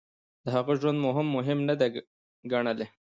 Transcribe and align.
د 0.43 0.45
هغه 0.55 0.73
ژوند 0.81 0.97
مو 1.03 1.09
هم 1.17 1.27
مهم 1.37 1.59
نه 1.69 1.75
دی 1.79 1.87
ګڼلی. 2.51 2.87